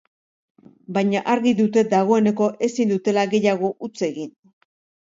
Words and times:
Baina, 0.95 1.21
argi 1.35 1.53
dute 1.61 1.85
dagoeneko 1.93 2.49
ezin 2.71 2.95
dutela 2.97 3.31
gehiago 3.37 3.75
huts 3.79 3.97
egin. 4.13 4.35